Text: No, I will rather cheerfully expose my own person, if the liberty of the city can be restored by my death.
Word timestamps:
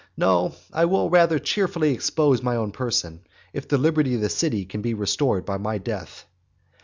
No, 0.17 0.55
I 0.73 0.85
will 0.85 1.11
rather 1.11 1.37
cheerfully 1.37 1.93
expose 1.93 2.41
my 2.41 2.55
own 2.55 2.71
person, 2.71 3.21
if 3.53 3.67
the 3.67 3.77
liberty 3.77 4.15
of 4.15 4.21
the 4.21 4.29
city 4.29 4.65
can 4.65 4.81
be 4.81 4.95
restored 4.95 5.45
by 5.45 5.59
my 5.59 5.77
death. 5.77 6.25